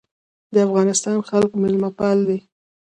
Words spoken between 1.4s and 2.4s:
میلمه پال دي